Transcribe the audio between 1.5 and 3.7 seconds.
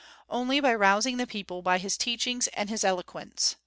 by his teachings and his eloquence.